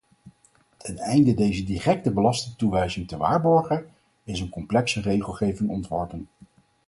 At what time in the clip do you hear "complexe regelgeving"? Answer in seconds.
4.49-5.69